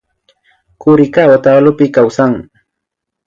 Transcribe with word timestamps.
Kurika 0.81 1.21
Otavalopi 1.35 1.85
kawsan 1.95 2.33